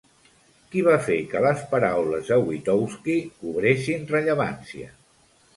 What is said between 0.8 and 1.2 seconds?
va fer